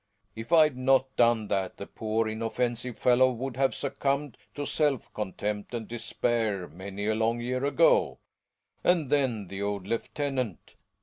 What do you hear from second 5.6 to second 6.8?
and despair